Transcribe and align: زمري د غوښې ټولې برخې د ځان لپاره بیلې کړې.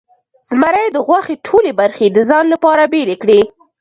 زمري 0.49 0.85
د 0.91 0.97
غوښې 1.07 1.35
ټولې 1.45 1.71
برخې 1.79 2.07
د 2.11 2.17
ځان 2.29 2.45
لپاره 2.53 2.83
بیلې 2.93 3.15
کړې. 3.21 3.41